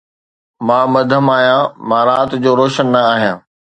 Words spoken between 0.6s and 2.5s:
مان مدھم آھيان، مان رات